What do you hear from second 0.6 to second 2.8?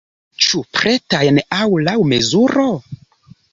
pretajn aŭ laŭ mezuro?